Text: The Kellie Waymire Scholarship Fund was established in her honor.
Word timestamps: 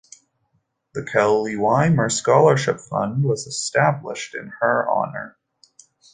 The 0.95 1.05
Kellie 1.05 1.53
Waymire 1.53 2.11
Scholarship 2.11 2.79
Fund 2.79 3.23
was 3.23 3.45
established 3.45 4.33
in 4.33 4.51
her 4.59 4.89
honor. 4.89 5.37